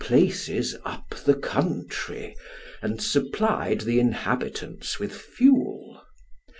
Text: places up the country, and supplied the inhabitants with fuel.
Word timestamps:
places 0.01 0.75
up 0.83 1.09
the 1.25 1.35
country, 1.35 2.35
and 2.81 2.99
supplied 3.03 3.81
the 3.81 3.99
inhabitants 3.99 4.97
with 4.99 5.11
fuel. 5.15 6.01